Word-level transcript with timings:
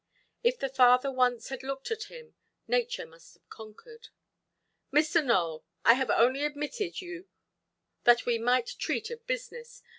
If 0.41 0.57
the 0.57 0.67
father 0.67 1.11
once 1.11 1.49
had 1.49 1.61
looked 1.61 1.91
at 1.91 2.05
him, 2.05 2.33
nature 2.67 3.05
must 3.05 3.35
have 3.35 3.47
conquered. 3.49 4.07
"Mr. 4.91 5.23
Nowell, 5.23 5.63
I 5.85 5.93
have 5.93 6.09
only 6.09 6.43
admitted 6.43 7.01
you 7.01 7.27
that 8.05 8.25
we 8.25 8.39
might 8.39 8.77
treat 8.79 9.11
of 9.11 9.23
business. 9.27 9.83